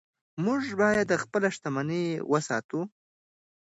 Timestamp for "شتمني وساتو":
1.55-2.79